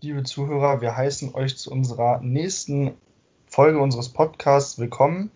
liebe 0.00 0.22
Zuhörer. 0.22 0.80
Wir 0.80 0.96
heißen 0.96 1.34
euch 1.34 1.56
zu 1.58 1.72
unserer 1.72 2.20
nächsten 2.20 2.92
Folge 3.46 3.80
unseres 3.80 4.10
Podcasts 4.10 4.78
willkommen. 4.78 5.30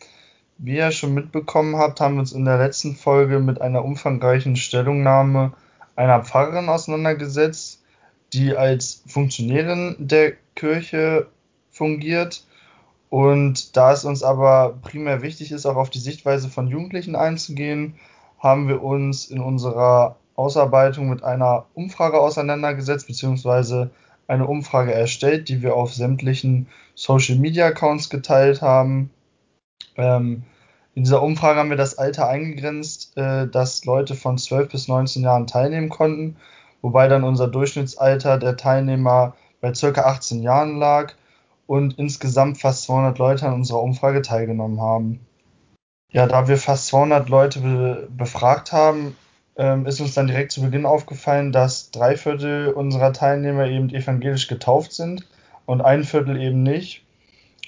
Wie 0.58 0.76
ihr 0.76 0.92
schon 0.92 1.14
mitbekommen 1.14 1.76
habt, 1.76 2.00
haben 2.00 2.14
wir 2.14 2.20
uns 2.20 2.32
in 2.32 2.44
der 2.44 2.58
letzten 2.58 2.94
Folge 2.94 3.40
mit 3.40 3.60
einer 3.60 3.84
umfangreichen 3.84 4.54
Stellungnahme 4.54 5.52
einer 5.96 6.22
Pfarrerin 6.22 6.68
auseinandergesetzt, 6.68 7.82
die 8.32 8.56
als 8.56 9.02
Funktionärin 9.08 9.96
der 9.98 10.34
Kirche 10.54 11.26
fungiert. 11.72 12.46
Und 13.10 13.76
da 13.76 13.92
es 13.92 14.04
uns 14.04 14.22
aber 14.22 14.78
primär 14.82 15.22
wichtig 15.22 15.50
ist, 15.50 15.66
auch 15.66 15.76
auf 15.76 15.90
die 15.90 15.98
Sichtweise 15.98 16.48
von 16.48 16.68
Jugendlichen 16.68 17.16
einzugehen, 17.16 17.96
haben 18.38 18.68
wir 18.68 18.82
uns 18.82 19.26
in 19.26 19.40
unserer 19.40 20.16
Ausarbeitung 20.36 21.10
mit 21.10 21.24
einer 21.24 21.66
Umfrage 21.74 22.20
auseinandergesetzt, 22.20 23.08
beziehungsweise 23.08 23.90
eine 24.26 24.46
Umfrage 24.46 24.92
erstellt, 24.92 25.48
die 25.48 25.62
wir 25.62 25.74
auf 25.74 25.94
sämtlichen 25.94 26.68
Social 26.94 27.36
Media 27.36 27.66
Accounts 27.66 28.10
geteilt 28.10 28.62
haben. 28.62 29.10
Ähm, 29.96 30.44
in 30.94 31.04
dieser 31.04 31.22
Umfrage 31.22 31.58
haben 31.58 31.70
wir 31.70 31.76
das 31.76 31.96
Alter 31.98 32.28
eingegrenzt, 32.28 33.16
äh, 33.16 33.48
dass 33.48 33.84
Leute 33.84 34.14
von 34.14 34.36
12 34.38 34.70
bis 34.70 34.88
19 34.88 35.22
Jahren 35.22 35.46
teilnehmen 35.46 35.88
konnten, 35.88 36.36
wobei 36.82 37.08
dann 37.08 37.24
unser 37.24 37.48
Durchschnittsalter 37.48 38.38
der 38.38 38.56
Teilnehmer 38.56 39.34
bei 39.60 39.72
ca. 39.72 40.02
18 40.02 40.42
Jahren 40.42 40.78
lag 40.78 41.14
und 41.66 41.98
insgesamt 41.98 42.60
fast 42.60 42.84
200 42.84 43.18
Leute 43.18 43.46
an 43.46 43.54
unserer 43.54 43.82
Umfrage 43.82 44.20
teilgenommen 44.20 44.80
haben. 44.80 45.20
Ja, 46.10 46.26
da 46.26 46.46
wir 46.46 46.58
fast 46.58 46.88
200 46.88 47.30
Leute 47.30 47.60
be 47.60 48.08
befragt 48.10 48.72
haben, 48.72 49.16
ähm, 49.56 49.86
ist 49.86 50.00
uns 50.00 50.14
dann 50.14 50.26
direkt 50.26 50.52
zu 50.52 50.62
Beginn 50.62 50.86
aufgefallen, 50.86 51.52
dass 51.52 51.90
drei 51.90 52.16
Viertel 52.16 52.72
unserer 52.72 53.12
Teilnehmer 53.12 53.66
eben 53.66 53.90
evangelisch 53.90 54.48
getauft 54.48 54.92
sind 54.92 55.26
und 55.66 55.80
ein 55.80 56.04
Viertel 56.04 56.40
eben 56.40 56.62
nicht. 56.62 57.04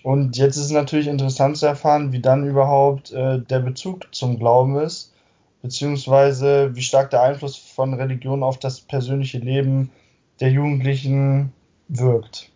Und 0.03 0.37
jetzt 0.37 0.57
ist 0.57 0.67
es 0.67 0.71
natürlich 0.71 1.07
interessant 1.07 1.57
zu 1.57 1.67
erfahren, 1.67 2.13
wie 2.13 2.21
dann 2.21 2.47
überhaupt 2.47 3.13
äh, 3.13 3.41
der 3.41 3.61
Bezug 3.61 4.15
zum 4.15 4.39
Glauben 4.39 4.79
ist, 4.79 5.15
beziehungsweise 5.63 6.75
wie 6.77 6.83
stark 6.83 7.11
der 7.11 7.23
Einfluss 7.23 7.57
von 7.57 7.95
Religion 7.95 8.43
auf 8.43 8.59
das 8.59 8.81
persönliche 8.81 9.39
Leben 9.39 9.91
der 10.41 10.51
Jugendlichen 10.51 11.53
wirkt. 11.89 12.51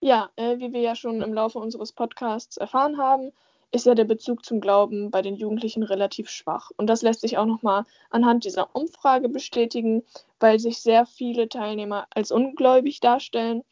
Ja, 0.00 0.30
äh, 0.36 0.58
wie 0.58 0.72
wir 0.72 0.80
ja 0.80 0.94
schon 0.94 1.22
im 1.22 1.34
Laufe 1.34 1.58
unseres 1.58 1.92
Podcasts 1.92 2.56
erfahren 2.56 2.98
haben, 2.98 3.32
ist 3.70 3.86
ja 3.86 3.94
der 3.94 4.04
Bezug 4.04 4.44
zum 4.44 4.60
Glauben 4.60 5.10
bei 5.10 5.22
den 5.22 5.36
Jugendlichen 5.36 5.82
relativ 5.82 6.30
schwach. 6.30 6.70
Und 6.76 6.86
das 6.86 7.02
lässt 7.02 7.20
sich 7.20 7.36
auch 7.36 7.44
nochmal 7.44 7.84
anhand 8.10 8.44
dieser 8.44 8.74
Umfrage 8.74 9.28
bestätigen, 9.28 10.04
weil 10.40 10.58
sich 10.58 10.80
sehr 10.80 11.04
viele 11.04 11.48
Teilnehmer 11.48 12.06
als 12.10 12.30
ungläubig 12.30 13.00
darstellen. 13.00 13.62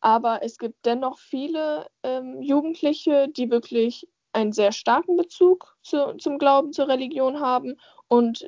Aber 0.00 0.42
es 0.42 0.58
gibt 0.58 0.86
dennoch 0.86 1.18
viele 1.18 1.86
ähm, 2.02 2.40
Jugendliche, 2.40 3.28
die 3.28 3.50
wirklich 3.50 4.08
einen 4.32 4.52
sehr 4.52 4.72
starken 4.72 5.16
Bezug 5.16 5.76
zu, 5.82 6.14
zum 6.18 6.38
Glauben, 6.38 6.72
zur 6.72 6.88
Religion 6.88 7.40
haben 7.40 7.76
und 8.08 8.46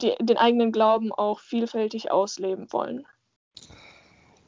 die, 0.00 0.14
den 0.20 0.38
eigenen 0.38 0.72
Glauben 0.72 1.12
auch 1.12 1.40
vielfältig 1.40 2.10
ausleben 2.10 2.72
wollen. 2.72 3.06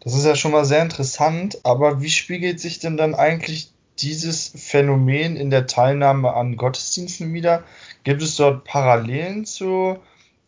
Das 0.00 0.14
ist 0.14 0.24
ja 0.24 0.34
schon 0.34 0.52
mal 0.52 0.64
sehr 0.64 0.82
interessant, 0.82 1.58
aber 1.64 2.00
wie 2.00 2.08
spiegelt 2.08 2.58
sich 2.58 2.78
denn 2.78 2.96
dann 2.96 3.14
eigentlich 3.14 3.70
dieses 4.02 4.48
Phänomen 4.48 5.36
in 5.36 5.50
der 5.50 5.66
Teilnahme 5.66 6.34
an 6.34 6.56
Gottesdiensten 6.56 7.32
wieder? 7.32 7.64
Gibt 8.04 8.22
es 8.22 8.36
dort 8.36 8.64
Parallelen 8.64 9.44
zu 9.44 9.98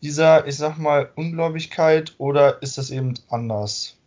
dieser, 0.01 0.47
ich 0.47 0.57
sag 0.57 0.77
mal, 0.77 1.09
Ungläubigkeit 1.15 2.13
oder 2.17 2.61
ist 2.61 2.77
das 2.77 2.91
eben 2.91 3.13
anders? 3.29 3.97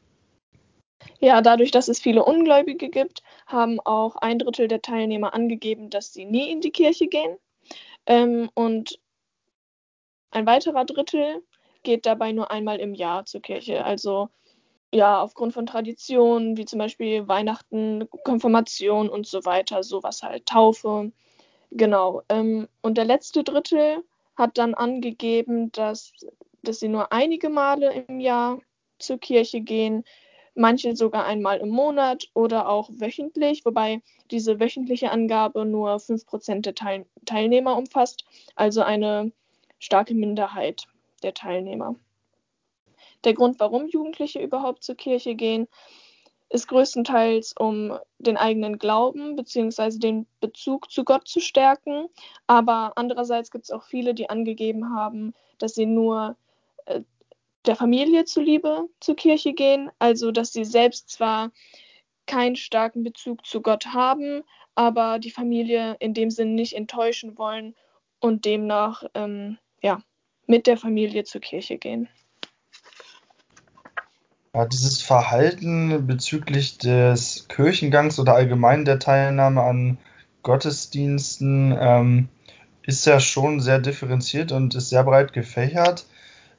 Ja, 1.19 1.41
dadurch, 1.41 1.71
dass 1.71 1.89
es 1.89 2.01
viele 2.01 2.25
Ungläubige 2.25 2.91
gibt, 2.91 3.23
haben 3.47 3.81
auch 3.81 4.17
ein 4.17 4.39
Drittel 4.39 4.69
der 4.69 4.83
Teilnehmer 4.83 5.35
angegeben, 5.35 5.89
dass 5.89 6.13
sie 6.13 6.25
nie 6.25 6.51
in 6.51 6.61
die 6.61 6.71
Kirche 6.71 7.07
gehen. 7.07 7.37
Ähm, 8.07 8.51
und 8.55 8.99
ein 10.31 10.47
weiterer 10.47 10.85
Drittel 10.85 11.43
geht 11.83 12.05
dabei 12.05 12.33
nur 12.33 12.51
einmal 12.51 12.79
im 12.79 12.95
Jahr 12.95 13.25
zur 13.25 13.41
Kirche. 13.41 13.85
Also 13.85 14.29
ja, 14.93 15.21
aufgrund 15.21 15.53
von 15.53 15.67
Traditionen, 15.67 16.57
wie 16.57 16.65
zum 16.65 16.79
Beispiel 16.79 17.27
Weihnachten, 17.29 18.09
Konfirmation 18.25 19.09
und 19.09 19.27
so 19.27 19.45
weiter, 19.45 19.83
sowas 19.83 20.23
halt, 20.23 20.47
Taufe. 20.47 21.13
Genau. 21.71 22.23
Ähm, 22.29 22.69
und 22.83 22.97
der 22.97 23.05
letzte 23.05 23.45
Drittel 23.45 24.05
hat 24.37 24.59
dann 24.59 24.75
angegeben, 24.75 25.73
dass, 25.73 26.13
dass 26.63 26.81
sie 26.81 26.89
nur 26.89 27.13
einige 27.13 27.49
Male 27.49 27.93
im 28.09 28.21
Jahr 28.21 28.61
zur 28.99 29.19
Kirche 29.19 29.61
gehen, 29.61 30.05
manche 30.55 30.97
sogar 30.97 31.27
einmal 31.27 31.59
im 31.59 31.69
Monat 31.69 32.29
oder 32.35 32.69
auch 32.69 32.89
wöchentlich, 32.91 33.65
wobei 33.65 34.03
diese 34.31 34.59
wöchentliche 34.59 35.11
Angabe 35.11 35.65
nur 35.67 35.99
5% 35.99 36.67
der 36.67 36.75
Teil 36.75 37.07
Teilnehmer 37.27 37.77
umfasst, 37.77 38.25
also 38.55 38.83
eine 38.83 39.33
starke 39.79 40.15
Minderheit 40.15 40.87
der 41.23 41.35
Teilnehmer. 41.35 41.97
Der 43.25 43.35
Grund, 43.35 43.61
warum 43.61 43.89
Jugendliche 43.89 44.41
überhaupt 44.41 44.83
zur 44.85 44.95
Kirche 44.95 45.35
gehen, 45.35 45.69
ist 46.49 46.69
größtenteils, 46.69 47.55
um 47.59 47.99
den 48.19 48.37
eigenen 48.37 48.79
Glauben 48.79 49.37
bzw. 49.37 49.99
den 49.99 50.27
Bezug 50.41 50.91
zu 50.91 51.05
Gott 51.05 51.27
zu 51.27 51.41
stärken. 51.41 52.07
Aber 52.47 52.93
andererseits 52.97 53.51
gibt 53.51 53.65
es 53.65 53.71
auch 53.71 53.85
viele, 53.85 54.15
die 54.15 54.31
angegeben 54.31 54.95
haben, 54.95 55.35
dass 55.59 55.75
sie 55.75 55.87
nur 55.87 56.37
äh, 56.87 57.01
der 57.67 57.77
Familie 57.77 58.25
zuliebe 58.25 58.89
zur 59.01 59.17
Kirche 59.17 59.55
gehen. 59.55 59.91
Also 59.99 60.31
dass 60.31 60.53
sie 60.53 60.65
selbst 60.65 61.11
zwar 61.11 61.51
keinen 62.27 62.57
starken 62.57 63.03
Bezug 63.03 63.45
zu 63.45 63.61
Gott 63.61 63.87
haben, 63.87 64.43
aber 64.75 65.19
die 65.19 65.31
Familie 65.31 65.97
in 65.99 66.15
dem 66.15 66.31
Sinn 66.31 66.55
nicht 66.55 66.75
enttäuschen 66.75 67.39
wollen 67.39 67.75
und 68.21 68.45
demnach 68.45 69.05
ähm, 69.15 69.59
ja, 69.83 70.03
mit 70.47 70.67
der 70.67 70.77
Familie 70.77 71.25
zur 71.25 71.41
Kirche 71.41 71.79
gehen. 71.79 72.09
Dieses 74.65 75.03
Verhalten 75.03 76.07
bezüglich 76.07 76.79
des 76.79 77.47
Kirchengangs 77.49 78.19
oder 78.19 78.35
allgemein 78.35 78.87
der 78.87 78.99
Teilnahme 78.99 79.63
an 79.63 79.99
Gottesdiensten 80.43 81.77
ähm, 81.79 82.29
ist 82.83 83.05
ja 83.05 83.21
schon 83.21 83.61
sehr 83.61 83.81
differenziert 83.81 84.53
und 84.53 84.75
ist 84.75 84.89
sehr 84.89 85.05
breit 85.05 85.35
gefächert. 85.35 86.07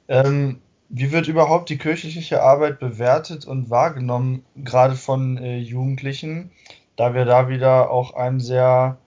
Ähm, 0.06 0.60
wie 0.90 1.10
wird 1.10 1.26
überhaupt 1.26 1.70
die 1.70 1.78
kirchliche 1.78 2.42
Arbeit 2.42 2.78
bewertet 2.78 3.46
und 3.46 3.68
wahrgenommen, 3.68 4.44
gerade 4.56 4.94
von 4.94 5.36
äh, 5.38 5.58
Jugendlichen, 5.58 6.50
da 6.96 7.14
wir 7.14 7.24
da 7.24 7.48
wieder 7.48 7.90
auch 7.90 8.14
ein 8.14 8.38
sehr 8.38 8.98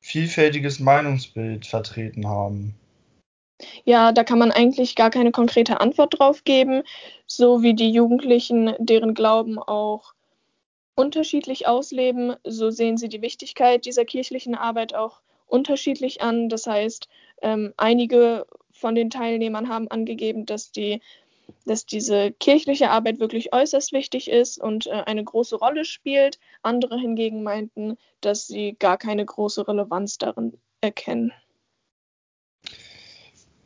vielfältiges 0.00 0.78
Meinungsbild 0.78 1.66
vertreten 1.66 2.28
haben? 2.28 2.74
Ja, 3.84 4.12
da 4.12 4.22
kann 4.24 4.38
man 4.38 4.52
eigentlich 4.52 4.96
gar 4.96 5.10
keine 5.10 5.32
konkrete 5.32 5.80
Antwort 5.80 6.18
drauf 6.18 6.44
geben, 6.44 6.82
so 7.26 7.62
wie 7.62 7.74
die 7.74 7.90
Jugendlichen 7.90 8.74
deren 8.78 9.14
Glauben 9.14 9.58
auch 9.58 10.14
unterschiedlich 10.94 11.66
ausleben, 11.66 12.36
so 12.44 12.70
sehen 12.70 12.96
sie 12.96 13.08
die 13.08 13.22
Wichtigkeit 13.22 13.84
dieser 13.84 14.04
kirchlichen 14.04 14.54
Arbeit 14.54 14.94
auch 14.94 15.20
unterschiedlich 15.46 16.22
an. 16.22 16.48
Das 16.48 16.66
heißt, 16.66 17.08
ähm, 17.42 17.72
einige 17.76 18.46
von 18.72 18.94
den 18.94 19.10
Teilnehmern 19.10 19.68
haben 19.68 19.88
angegeben, 19.88 20.46
dass 20.46 20.72
die 20.72 21.00
dass 21.64 21.86
diese 21.86 22.32
kirchliche 22.32 22.90
Arbeit 22.90 23.20
wirklich 23.20 23.52
äußerst 23.52 23.92
wichtig 23.92 24.28
ist 24.28 24.58
und 24.58 24.86
äh, 24.86 25.02
eine 25.06 25.22
große 25.22 25.56
Rolle 25.56 25.84
spielt. 25.84 26.40
Andere 26.62 26.98
hingegen 26.98 27.44
meinten, 27.44 27.98
dass 28.20 28.48
sie 28.48 28.74
gar 28.78 28.98
keine 28.98 29.24
große 29.24 29.66
Relevanz 29.68 30.18
darin 30.18 30.58
erkennen 30.80 31.32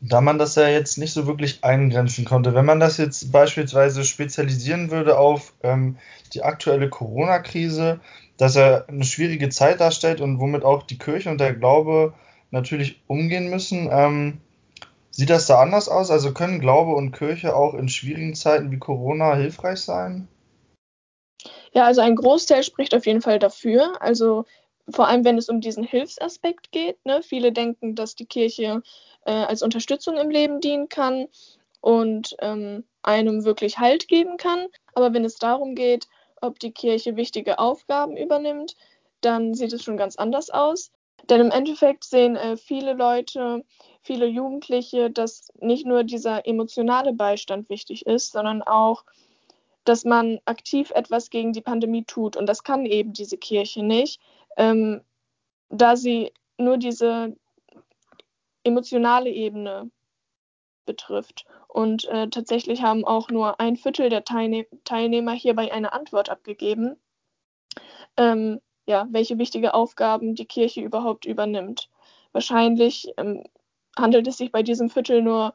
da 0.01 0.21
man 0.21 0.39
das 0.39 0.55
ja 0.55 0.69
jetzt 0.69 0.97
nicht 0.97 1.13
so 1.13 1.27
wirklich 1.27 1.63
eingrenzen 1.63 2.25
konnte, 2.25 2.55
wenn 2.55 2.65
man 2.65 2.81
das 2.81 2.97
jetzt 2.97 3.33
beispielsweise 3.33 4.05
spezialisieren 4.05 4.91
würde 4.91 5.19
auf 5.19 5.53
ähm, 5.63 5.99
die 6.33 6.43
aktuelle 6.43 6.89
Corona-Krise, 6.89 8.01
dass 8.39 8.57
er 8.57 8.89
eine 8.89 9.05
schwierige 9.05 9.51
Zeit 9.51 9.81
darstellt 9.81 10.21
und 10.21 10.41
womit 10.41 10.65
auch 10.65 10.85
die 10.85 10.99
Kirche 10.99 11.29
und 11.29 11.39
der 11.39 11.55
Glaube 11.55 12.15
natürlich 12.51 13.03
umgehen 13.07 13.51
müssen, 13.51 13.89
ähm, 13.93 14.41
sieht 15.11 15.29
das 15.31 15.47
da 15.47 15.61
anders 15.61 15.89
aus? 15.89 16.11
Also 16.11 16.33
können 16.33 16.61
Glaube 16.61 16.93
und 16.93 17.13
Kirche 17.13 17.55
auch 17.55 17.75
in 17.75 17.89
schwierigen 17.89 18.35
Zeiten 18.35 18.71
wie 18.71 18.79
Corona 18.79 19.35
hilfreich 19.35 19.81
sein? 19.81 20.29
Ja, 21.73 21.85
also 21.85 22.01
ein 22.01 22.17
Großteil 22.17 22.63
spricht 22.63 22.95
auf 22.95 23.07
jeden 23.07 23.21
Fall 23.21 23.39
dafür. 23.39 24.01
Also 24.01 24.47
vor 24.93 25.09
allem, 25.09 25.25
wenn 25.25 25.39
es 25.39 25.49
um 25.49 25.61
diesen 25.61 25.85
Hilfsaspekt 25.85 26.73
geht. 26.73 27.05
Ne? 27.05 27.23
Viele 27.23 27.53
denken, 27.53 27.95
dass 27.95 28.15
die 28.15 28.27
Kirche 28.27 28.83
äh, 29.25 29.33
als 29.33 29.63
Unterstützung 29.63 30.17
im 30.17 30.31
Leben 30.31 30.61
dienen 30.61 30.89
kann 30.89 31.29
und 31.81 32.37
ähm, 32.41 32.85
einem 33.03 33.45
wirklich 33.45 33.79
Halt 33.79 34.09
geben 34.09 34.37
kann. 34.37 34.67
Aber 34.95 35.13
wenn 35.15 35.25
es 35.25 35.37
darum 35.37 35.75
geht, 35.75 36.09
ob 36.41 36.59
die 36.59 36.73
Kirche 36.73 37.17
wichtige 37.17 37.59
Aufgaben 37.59 38.17
übernimmt, 38.17 38.77
dann 39.21 39.55
sieht 39.55 39.73
es 39.73 39.83
schon 39.83 39.97
ganz 39.97 40.17
anders 40.17 40.51
aus. 40.51 40.91
Denn 41.29 41.41
im 41.41 41.51
Endeffekt 41.51 42.05
sehen 42.05 42.37
äh, 42.37 42.57
viele 42.57 42.95
Leute, 42.95 43.65
viele 44.03 44.27
Jugendliche, 44.27 45.11
dass 45.11 45.49
nicht 45.61 45.87
nur 45.87 46.05
dieser 46.05 46.47
emotionale 46.47 47.13
Beistand 47.13 47.69
wichtig 47.69 48.07
ist, 48.07 48.33
sondern 48.33 48.63
auch, 48.63 49.05
dass 49.85 50.05
man 50.05 50.41
aktiv 50.45 50.91
etwas 50.95 51.31
gegen 51.31 51.53
die 51.53 51.61
Pandemie 51.61 52.05
tut. 52.05 52.37
Und 52.37 52.47
das 52.47 52.65
kann 52.65 52.87
eben 52.87 53.13
diese 53.13 53.37
Kirche 53.37 53.83
nicht, 53.83 54.21
ähm, 54.61 55.01
da 55.71 55.97
sie 55.97 56.35
nur 56.59 56.77
diese 56.77 57.35
emotionale 58.63 59.31
Ebene 59.31 59.91
betrifft. 60.85 61.47
Und 61.67 62.05
äh, 62.09 62.29
tatsächlich 62.29 62.83
haben 62.83 63.07
auch 63.07 63.31
nur 63.31 63.59
ein 63.59 63.77
Viertel 63.77 64.11
der 64.11 64.25
Teilne 64.25 64.67
Teilnehmer 64.85 65.33
hierbei 65.33 65.73
eine 65.73 65.95
Antwort 65.95 66.29
abgegeben, 66.29 66.97
ähm, 68.19 68.61
ja, 68.87 69.07
welche 69.11 69.39
wichtige 69.39 69.73
Aufgaben 69.73 70.35
die 70.35 70.47
Kirche 70.47 70.83
überhaupt 70.83 71.25
übernimmt. 71.25 71.89
Wahrscheinlich 72.33 73.11
ähm, 73.17 73.45
handelt 73.97 74.27
es 74.29 74.37
sich 74.37 74.53
bei 74.53 74.63
diesem 74.63 74.91
Viertel 74.91 75.23
nur 75.23 75.55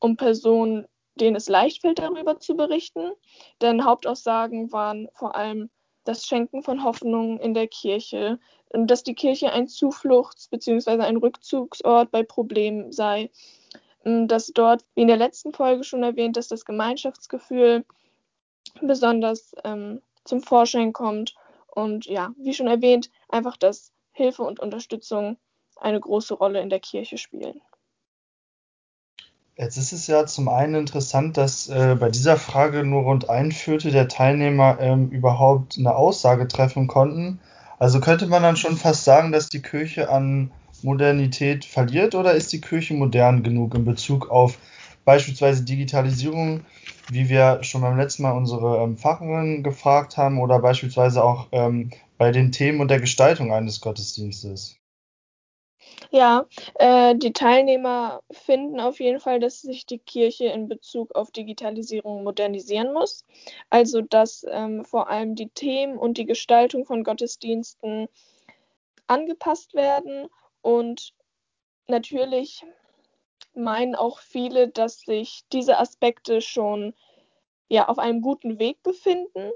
um 0.00 0.16
Personen, 0.16 0.88
denen 1.14 1.36
es 1.36 1.48
leicht 1.48 1.82
fällt, 1.82 2.00
darüber 2.00 2.40
zu 2.40 2.56
berichten. 2.56 3.12
Denn 3.60 3.84
Hauptaussagen 3.84 4.72
waren 4.72 5.08
vor 5.14 5.36
allem 5.36 5.70
das 6.04 6.26
Schenken 6.26 6.62
von 6.62 6.84
Hoffnung 6.84 7.38
in 7.38 7.54
der 7.54 7.68
Kirche, 7.68 8.38
dass 8.70 9.02
die 9.02 9.14
Kirche 9.14 9.52
ein 9.52 9.68
Zufluchts- 9.68 10.48
bzw. 10.48 11.02
ein 11.02 11.16
Rückzugsort 11.16 12.10
bei 12.10 12.22
Problemen 12.22 12.92
sei, 12.92 13.30
dass 14.04 14.48
dort, 14.48 14.84
wie 14.94 15.02
in 15.02 15.08
der 15.08 15.16
letzten 15.16 15.52
Folge 15.52 15.84
schon 15.84 16.02
erwähnt, 16.02 16.36
dass 16.36 16.48
das 16.48 16.64
Gemeinschaftsgefühl 16.64 17.84
besonders 18.80 19.54
ähm, 19.64 20.02
zum 20.24 20.42
Vorschein 20.42 20.92
kommt 20.92 21.34
und 21.68 22.06
ja, 22.06 22.32
wie 22.36 22.54
schon 22.54 22.66
erwähnt, 22.66 23.10
einfach, 23.28 23.56
dass 23.56 23.92
Hilfe 24.12 24.42
und 24.42 24.60
Unterstützung 24.60 25.38
eine 25.76 26.00
große 26.00 26.34
Rolle 26.34 26.60
in 26.60 26.68
der 26.68 26.80
Kirche 26.80 27.18
spielen. 27.18 27.60
Jetzt 29.56 29.76
ist 29.76 29.92
es 29.92 30.06
ja 30.06 30.24
zum 30.24 30.48
einen 30.48 30.74
interessant, 30.74 31.36
dass 31.36 31.68
äh, 31.68 31.94
bei 32.00 32.08
dieser 32.08 32.38
Frage 32.38 32.84
nur 32.84 33.02
rund 33.02 33.28
ein 33.28 33.52
Viertel 33.52 33.92
der 33.92 34.08
Teilnehmer 34.08 34.78
ähm, 34.80 35.10
überhaupt 35.10 35.76
eine 35.78 35.94
Aussage 35.94 36.48
treffen 36.48 36.86
konnten. 36.86 37.38
Also 37.78 38.00
könnte 38.00 38.26
man 38.26 38.42
dann 38.42 38.56
schon 38.56 38.76
fast 38.76 39.04
sagen, 39.04 39.30
dass 39.30 39.50
die 39.50 39.60
Kirche 39.60 40.08
an 40.08 40.50
Modernität 40.82 41.64
verliert 41.66 42.14
oder 42.14 42.32
ist 42.32 42.52
die 42.52 42.60
Kirche 42.62 42.94
modern 42.94 43.42
genug 43.42 43.74
in 43.74 43.84
Bezug 43.84 44.30
auf 44.30 44.58
beispielsweise 45.04 45.64
Digitalisierung, 45.64 46.62
wie 47.10 47.28
wir 47.28 47.62
schon 47.62 47.82
beim 47.82 47.96
letzten 47.98 48.22
Mal 48.22 48.32
unsere 48.32 48.82
ähm, 48.82 48.96
Pfarrerin 48.96 49.62
gefragt 49.62 50.16
haben, 50.16 50.40
oder 50.40 50.60
beispielsweise 50.60 51.22
auch 51.22 51.48
ähm, 51.52 51.90
bei 52.16 52.30
den 52.30 52.52
Themen 52.52 52.80
und 52.80 52.88
der 52.88 53.00
Gestaltung 53.00 53.52
eines 53.52 53.80
Gottesdienstes? 53.80 54.81
Ja, 56.10 56.46
äh, 56.74 57.14
die 57.16 57.32
Teilnehmer 57.32 58.22
finden 58.30 58.80
auf 58.80 59.00
jeden 59.00 59.20
Fall, 59.20 59.40
dass 59.40 59.62
sich 59.62 59.86
die 59.86 59.98
Kirche 59.98 60.46
in 60.46 60.68
Bezug 60.68 61.14
auf 61.14 61.30
Digitalisierung 61.30 62.24
modernisieren 62.24 62.92
muss. 62.92 63.24
Also 63.70 64.00
dass 64.02 64.44
ähm, 64.48 64.84
vor 64.84 65.08
allem 65.08 65.34
die 65.34 65.48
Themen 65.48 65.96
und 65.98 66.18
die 66.18 66.26
Gestaltung 66.26 66.84
von 66.84 67.04
Gottesdiensten 67.04 68.08
angepasst 69.06 69.74
werden 69.74 70.28
und 70.60 71.14
natürlich 71.86 72.64
meinen 73.54 73.94
auch 73.94 74.18
viele, 74.20 74.68
dass 74.68 75.00
sich 75.00 75.44
diese 75.52 75.78
Aspekte 75.78 76.40
schon 76.40 76.94
ja, 77.68 77.88
auf 77.88 77.98
einem 77.98 78.20
guten 78.20 78.58
Weg 78.58 78.82
befinden. 78.82 79.50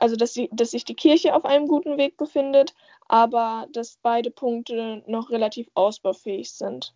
Also, 0.00 0.16
dass, 0.16 0.32
sie, 0.32 0.48
dass 0.50 0.70
sich 0.70 0.86
die 0.86 0.94
Kirche 0.94 1.34
auf 1.34 1.44
einem 1.44 1.68
guten 1.68 1.98
Weg 1.98 2.16
befindet, 2.16 2.74
aber 3.06 3.66
dass 3.72 3.98
beide 4.00 4.30
Punkte 4.30 5.02
noch 5.06 5.30
relativ 5.30 5.68
ausbaufähig 5.74 6.52
sind. 6.52 6.94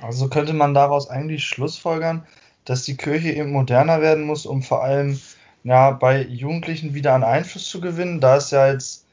Also 0.00 0.28
könnte 0.28 0.54
man 0.54 0.74
daraus 0.74 1.08
eigentlich 1.08 1.44
schlussfolgern, 1.44 2.26
dass 2.64 2.82
die 2.82 2.96
Kirche 2.96 3.30
eben 3.30 3.52
moderner 3.52 4.00
werden 4.00 4.24
muss, 4.24 4.44
um 4.44 4.62
vor 4.62 4.82
allem 4.82 5.20
ja, 5.62 5.92
bei 5.92 6.22
Jugendlichen 6.22 6.94
wieder 6.94 7.14
an 7.14 7.22
Einfluss 7.22 7.68
zu 7.68 7.80
gewinnen, 7.80 8.20
da 8.20 8.36
es 8.36 8.50
ja 8.50 8.72
jetzt 8.72 9.06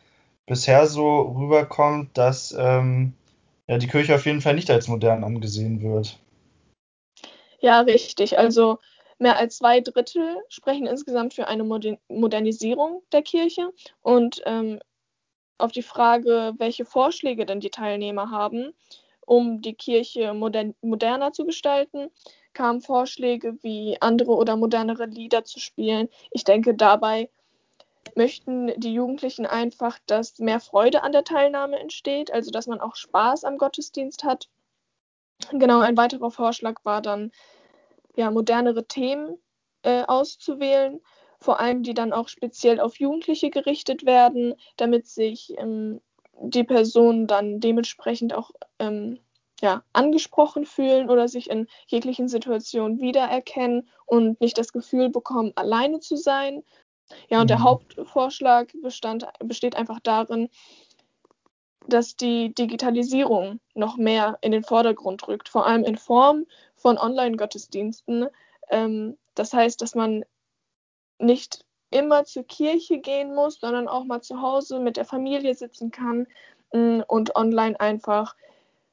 bisher 0.47 0.87
so 0.87 1.21
rüberkommt, 1.21 2.17
dass 2.17 2.55
ähm, 2.57 3.13
ja, 3.67 3.77
die 3.77 3.87
Kirche 3.87 4.15
auf 4.15 4.25
jeden 4.25 4.41
Fall 4.41 4.55
nicht 4.55 4.71
als 4.71 4.87
modern 4.87 5.23
angesehen 5.23 5.83
wird. 5.83 6.17
Ja, 7.59 7.81
richtig. 7.81 8.37
Also 8.37 8.79
mehr 9.17 9.37
als 9.37 9.57
zwei 9.57 9.81
Drittel 9.81 10.37
sprechen 10.49 10.87
insgesamt 10.87 11.33
für 11.33 11.47
eine 11.47 11.63
Modern 11.63 11.97
Modernisierung 12.07 13.03
der 13.11 13.21
Kirche. 13.21 13.71
Und 14.01 14.41
ähm, 14.45 14.79
auf 15.57 15.71
die 15.71 15.83
Frage, 15.83 16.53
welche 16.57 16.85
Vorschläge 16.85 17.45
denn 17.45 17.59
die 17.59 17.69
Teilnehmer 17.69 18.29
haben, 18.29 18.73
um 19.25 19.61
die 19.61 19.73
Kirche 19.73 20.33
modern 20.33 20.75
moderner 20.81 21.31
zu 21.31 21.45
gestalten, 21.45 22.09
kamen 22.53 22.81
Vorschläge 22.81 23.57
wie 23.61 23.97
andere 24.01 24.31
oder 24.31 24.55
modernere 24.55 25.05
Lieder 25.05 25.43
zu 25.43 25.59
spielen. 25.59 26.09
Ich 26.31 26.43
denke, 26.43 26.75
dabei 26.75 27.29
möchten 28.15 28.71
die 28.79 28.93
Jugendlichen 28.93 29.45
einfach, 29.45 29.99
dass 30.05 30.39
mehr 30.39 30.59
Freude 30.59 31.03
an 31.03 31.11
der 31.11 31.23
Teilnahme 31.23 31.79
entsteht, 31.79 32.31
also 32.31 32.51
dass 32.51 32.67
man 32.67 32.79
auch 32.79 32.95
Spaß 32.95 33.43
am 33.43 33.57
Gottesdienst 33.57 34.23
hat. 34.23 34.49
Genau, 35.51 35.79
ein 35.79 35.97
weiterer 35.97 36.31
Vorschlag 36.31 36.79
war 36.83 37.01
dann, 37.01 37.31
ja, 38.15 38.31
modernere 38.31 38.87
Themen 38.87 39.37
äh, 39.83 40.03
auszuwählen, 40.03 41.01
vor 41.39 41.59
allem 41.59 41.83
die 41.83 41.93
dann 41.93 42.13
auch 42.13 42.27
speziell 42.27 42.79
auf 42.79 42.99
Jugendliche 42.99 43.49
gerichtet 43.49 44.05
werden, 44.05 44.55
damit 44.77 45.07
sich 45.07 45.53
ähm, 45.57 46.01
die 46.39 46.63
Personen 46.63 47.27
dann 47.27 47.59
dementsprechend 47.59 48.33
auch 48.33 48.51
ähm, 48.79 49.19
ja, 49.61 49.83
angesprochen 49.93 50.65
fühlen 50.65 51.09
oder 51.09 51.27
sich 51.27 51.49
in 51.49 51.67
jeglichen 51.87 52.27
Situationen 52.27 52.99
wiedererkennen 52.99 53.87
und 54.05 54.39
nicht 54.41 54.57
das 54.57 54.73
Gefühl 54.73 55.09
bekommen, 55.09 55.53
alleine 55.55 55.99
zu 55.99 56.17
sein. 56.17 56.63
Ja, 57.29 57.39
und 57.39 57.45
mhm. 57.45 57.49
der 57.49 57.63
Hauptvorschlag 57.63 58.73
bestand, 58.81 59.25
besteht 59.39 59.75
einfach 59.75 59.99
darin, 60.01 60.49
dass 61.87 62.15
die 62.15 62.53
Digitalisierung 62.53 63.59
noch 63.75 63.97
mehr 63.97 64.37
in 64.41 64.51
den 64.51 64.63
Vordergrund 64.63 65.27
rückt, 65.27 65.49
vor 65.49 65.67
allem 65.67 65.83
in 65.83 65.97
Form 65.97 66.45
von 66.75 66.97
Online-Gottesdiensten. 66.97 68.27
Ähm, 68.69 69.17
das 69.35 69.53
heißt, 69.53 69.81
dass 69.81 69.95
man 69.95 70.25
nicht 71.19 71.65
immer 71.91 72.25
zur 72.25 72.43
Kirche 72.43 72.99
gehen 72.99 73.33
muss, 73.33 73.59
sondern 73.59 73.87
auch 73.87 74.03
mal 74.03 74.21
zu 74.21 74.41
Hause 74.41 74.79
mit 74.79 74.97
der 74.97 75.05
Familie 75.05 75.53
sitzen 75.53 75.91
kann 75.91 76.27
äh, 76.71 77.01
und 77.07 77.35
online 77.35 77.79
einfach 77.79 78.35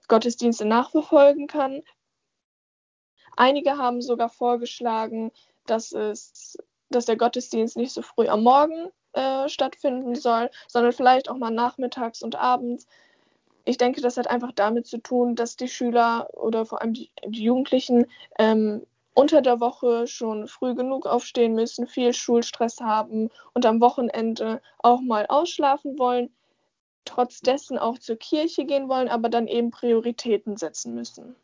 Gottesdienste 0.09 0.65
nachverfolgen 0.65 1.47
kann. 1.47 1.83
Einige 3.37 3.79
haben 3.79 4.03
sogar 4.03 4.29
vorgeschlagen, 4.29 5.33
dass 5.67 5.93
es 5.93 6.57
dass 6.93 7.07
der 7.07 7.17
Gottesdienst 7.17 7.77
nicht 7.77 7.93
so 7.93 8.03
früh 8.03 8.29
am 8.29 8.43
Morgen 8.43 8.89
äh, 9.13 9.49
stattfinden 9.49 10.15
soll, 10.15 10.51
sondern 10.69 10.93
vielleicht 10.93 11.29
auch 11.29 11.37
mal 11.37 11.51
nachmittags 11.51 12.23
und 12.23 12.37
abends. 12.37 12.87
Ich 13.65 13.79
denke, 13.79 14.01
das 14.01 14.17
hat 14.17 14.29
einfach 14.29 14.53
damit 14.53 14.87
zu 14.87 14.99
tun, 14.99 15.37
dass 15.37 15.57
die 15.57 15.69
Schüler 15.69 16.29
oder 16.33 16.67
vor 16.67 16.83
allem 16.83 16.95
die, 16.95 17.11
Jugendlichen 17.29 18.07
ähm, 18.39 18.83
unter 19.15 19.43
der 19.43 19.61
Woche 19.61 20.07
schon 20.07 20.49
früh 20.49 20.75
genug 20.75 21.07
aufstehen 21.07 21.55
müssen, 21.55 21.87
viel 21.87 22.13
Schulstress 22.15 22.81
haben 22.81 23.31
und 23.55 23.67
am 23.67 23.81
Wochenende 23.81 24.61
auch 24.79 25.01
mal 25.01 25.27
ausschlafen 25.27 25.99
wollen, 25.99 26.31
trotz 27.05 27.41
dessen 27.41 27.79
auch 27.79 27.99
zur 27.99 28.17
Kirche 28.17 28.65
gehen 28.65 28.89
wollen, 28.89 29.09
aber 29.09 29.29
dann 29.29 29.47
eben 29.47 29.71
Prioritäten 29.71 30.57
setzen 30.57 30.95
müssen. 30.95 31.37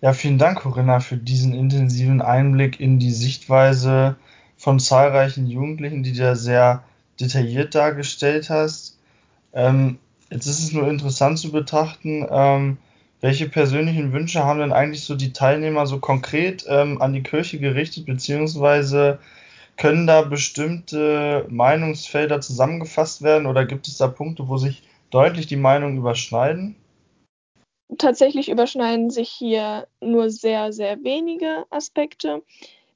Ja, 0.00 0.12
vielen 0.12 0.38
Dank, 0.38 0.58
Corinna, 0.60 0.98
für 0.98 1.16
diesen 1.16 1.54
intensiven 1.54 2.20
Einblick 2.20 2.80
in 2.80 2.98
die 2.98 3.12
Sichtweise 3.12 4.16
von 4.56 4.80
zahlreichen 4.80 5.46
Jugendlichen, 5.46 6.02
die 6.02 6.12
du 6.12 6.22
ja 6.22 6.34
sehr 6.34 6.82
detailliert 7.20 7.76
dargestellt 7.76 8.50
hast. 8.50 8.98
Ähm, 9.52 9.98
jetzt 10.30 10.46
ist 10.46 10.60
es 10.60 10.72
nur 10.72 10.88
interessant 10.88 11.38
zu 11.38 11.52
betrachten, 11.52 12.26
ähm, 12.30 12.78
welche 13.20 13.48
persönlichen 13.48 14.12
Wünsche 14.12 14.44
haben 14.44 14.58
denn 14.58 14.72
eigentlich 14.72 15.04
so 15.04 15.14
die 15.14 15.32
Teilnehmer 15.32 15.86
so 15.86 16.00
konkret 16.00 16.64
ähm, 16.68 17.00
an 17.00 17.12
die 17.12 17.22
Kirche 17.22 17.58
gerichtet, 17.58 18.06
beziehungsweise 18.06 19.20
können 19.76 20.06
da 20.06 20.22
bestimmte 20.22 21.46
Meinungsfelder 21.48 22.40
zusammengefasst 22.40 23.22
werden 23.22 23.46
oder 23.46 23.64
gibt 23.64 23.88
es 23.88 23.96
da 23.96 24.08
Punkte, 24.08 24.48
wo 24.48 24.56
sich 24.56 24.82
deutlich 25.10 25.46
die 25.46 25.56
Meinungen 25.56 25.98
überschneiden? 25.98 26.76
Tatsächlich 27.98 28.48
überschneiden 28.48 29.10
sich 29.10 29.28
hier 29.28 29.86
nur 30.00 30.30
sehr, 30.30 30.72
sehr 30.72 31.02
wenige 31.04 31.64
Aspekte. 31.70 32.42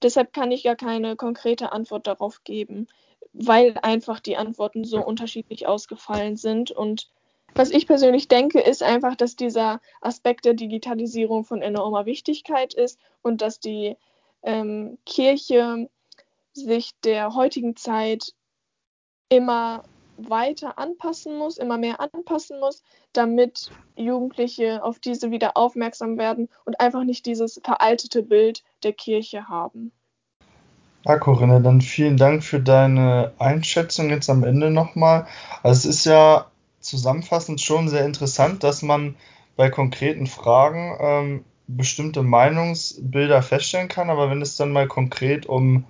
Deshalb 0.02 0.32
kann 0.32 0.50
ich 0.50 0.64
gar 0.64 0.76
keine 0.76 1.16
konkrete 1.16 1.72
Antwort 1.72 2.06
darauf 2.06 2.44
geben, 2.44 2.88
weil 3.38 3.76
einfach 3.82 4.20
die 4.20 4.36
Antworten 4.36 4.84
so 4.84 5.04
unterschiedlich 5.04 5.66
ausgefallen 5.66 6.36
sind. 6.36 6.70
Und 6.70 7.10
was 7.54 7.70
ich 7.70 7.86
persönlich 7.86 8.28
denke, 8.28 8.60
ist 8.60 8.82
einfach, 8.82 9.14
dass 9.14 9.36
dieser 9.36 9.80
Aspekt 10.00 10.44
der 10.44 10.54
Digitalisierung 10.54 11.44
von 11.44 11.62
enormer 11.62 12.06
Wichtigkeit 12.06 12.74
ist 12.74 12.98
und 13.22 13.42
dass 13.42 13.60
die 13.60 13.96
ähm, 14.42 14.98
Kirche 15.04 15.88
sich 16.52 16.92
der 17.04 17.34
heutigen 17.34 17.76
Zeit 17.76 18.32
immer 19.28 19.84
weiter 20.16 20.78
anpassen 20.78 21.36
muss, 21.36 21.58
immer 21.58 21.76
mehr 21.76 22.00
anpassen 22.00 22.58
muss, 22.58 22.82
damit 23.12 23.70
Jugendliche 23.96 24.82
auf 24.82 24.98
diese 24.98 25.30
wieder 25.30 25.58
aufmerksam 25.58 26.16
werden 26.16 26.48
und 26.64 26.80
einfach 26.80 27.04
nicht 27.04 27.26
dieses 27.26 27.60
veraltete 27.62 28.22
Bild 28.22 28.62
der 28.82 28.94
Kirche 28.94 29.48
haben. 29.48 29.92
Ja, 31.06 31.18
Corinne, 31.18 31.60
dann 31.60 31.82
vielen 31.82 32.16
Dank 32.16 32.42
für 32.42 32.58
deine 32.58 33.32
Einschätzung 33.38 34.10
jetzt 34.10 34.28
am 34.28 34.42
Ende 34.42 34.72
nochmal. 34.72 35.28
Also 35.62 35.88
es 35.88 35.98
ist 35.98 36.04
ja 36.04 36.46
zusammenfassend 36.80 37.60
schon 37.60 37.88
sehr 37.88 38.04
interessant, 38.04 38.64
dass 38.64 38.82
man 38.82 39.14
bei 39.54 39.70
konkreten 39.70 40.26
Fragen 40.26 40.96
ähm, 40.98 41.44
bestimmte 41.68 42.24
Meinungsbilder 42.24 43.40
feststellen 43.42 43.86
kann, 43.86 44.10
aber 44.10 44.30
wenn 44.30 44.42
es 44.42 44.56
dann 44.56 44.72
mal 44.72 44.88
konkret 44.88 45.46
um 45.46 45.84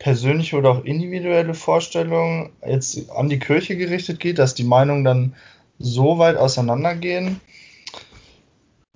persönliche 0.00 0.56
oder 0.56 0.70
auch 0.70 0.84
individuelle 0.84 1.54
Vorstellungen 1.54 2.50
jetzt 2.66 3.10
an 3.12 3.28
die 3.28 3.38
Kirche 3.38 3.76
gerichtet 3.76 4.18
geht, 4.18 4.40
dass 4.40 4.54
die 4.54 4.64
Meinungen 4.64 5.04
dann 5.04 5.36
so 5.78 6.18
weit 6.18 6.36
auseinandergehen. 6.36 7.40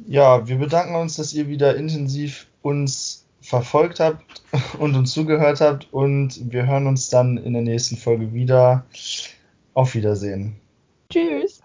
Ja, 0.08 0.48
wir 0.48 0.56
bedanken 0.56 0.96
uns, 0.96 1.14
dass 1.14 1.32
ihr 1.32 1.46
wieder 1.46 1.76
intensiv 1.76 2.48
uns 2.62 3.25
verfolgt 3.46 4.00
habt 4.00 4.42
und 4.78 4.96
uns 4.96 5.12
zugehört 5.12 5.60
habt 5.60 5.92
und 5.92 6.52
wir 6.52 6.66
hören 6.66 6.86
uns 6.86 7.08
dann 7.08 7.36
in 7.36 7.52
der 7.52 7.62
nächsten 7.62 7.96
Folge 7.96 8.32
wieder. 8.32 8.84
Auf 9.74 9.94
Wiedersehen. 9.94 10.56
Tschüss. 11.10 11.55